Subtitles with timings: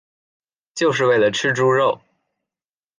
[0.73, 2.01] 就是为了吃猪肉